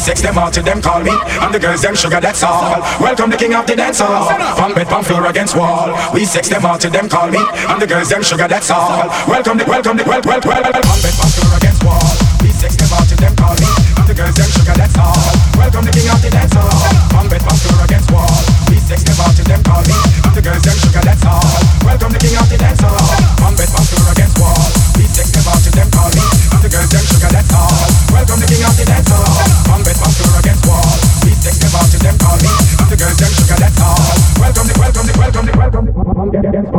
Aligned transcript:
sex 0.00 0.22
them 0.22 0.38
all 0.38 0.50
till 0.50 0.64
them 0.64 0.80
call 0.80 1.04
me. 1.04 1.12
And 1.44 1.54
the 1.54 1.60
girls 1.60 1.82
them 1.82 1.94
sugar, 1.94 2.20
that's 2.20 2.42
all. 2.42 2.80
Welcome 2.98 3.30
the 3.30 3.36
king 3.36 3.54
of 3.54 3.66
the 3.66 3.76
dance 3.76 4.00
hall. 4.00 4.28
Pump 4.56 4.76
it, 4.78 4.88
pump 4.88 5.06
floor 5.06 5.26
against 5.26 5.54
wall. 5.54 5.92
We 6.14 6.24
sex 6.24 6.48
them 6.48 6.64
all 6.64 6.78
till 6.78 6.90
them 6.90 7.08
call 7.08 7.28
me. 7.28 7.38
And 7.68 7.80
the 7.80 7.86
girls 7.86 8.08
them 8.08 8.22
sugar, 8.22 8.48
that's 8.48 8.70
all. 8.70 9.08
Welcome 9.28 9.58
the, 9.58 9.64
welcome 9.66 9.96
the, 9.96 10.04
well, 10.04 10.22
well, 10.24 10.40
well, 10.44 10.62
well. 10.62 10.72
Pump 10.72 11.04
it, 11.04 11.14
pump 11.20 11.32
floor 11.36 11.56
against 11.60 11.84
wall. 11.84 12.10
We 12.40 12.50
sex 12.56 12.74
them 12.76 12.88
all 12.96 13.04
till 13.04 13.20
them 13.20 13.36
call 13.36 13.54
me. 13.60 13.68
And 14.00 14.06
the 14.08 14.14
girls 14.14 14.34
them 14.34 14.50
sugar, 14.50 14.74
that's 14.74 14.96
all. 14.96 15.20
Welcome 15.60 15.84
the 15.84 15.92
king 15.92 16.08
of 16.08 16.20
the 16.22 16.30
dance 16.30 16.54
hall. 16.54 16.59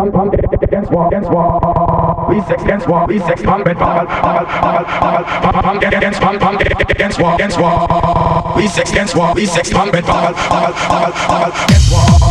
pump 0.10 0.34
pump 0.34 0.72
dance 0.72 0.90
walk 0.90 1.12
dance 1.12 1.28
walk 1.28 2.28
we 2.30 2.42
sex 2.42 2.64
dance 2.64 2.88
walk 2.88 3.08
we 3.08 3.20
sex 3.20 3.44
pump 3.44 3.68
and 3.68 3.78
pump 3.78 4.10
pump 4.10 4.48
pump 4.48 4.88
pump 4.88 5.64
pump 5.64 5.82
dance 5.82 6.20
pump 6.20 6.42
pump 6.42 6.60
dance 6.98 7.20
walk 7.20 7.38
dance 7.38 7.58
walk 7.58 8.56
we 8.56 8.68
sex 8.68 8.92
dance 8.92 9.14
walk 9.16 9.36
we 9.36 9.46
sex 9.46 9.70
pump 9.70 9.94
and 9.94 10.06
pump 10.06 10.36
pump 10.38 10.76
pump 10.76 11.16
pump 11.16 11.54
dance 11.68 11.92
walk 11.92 12.31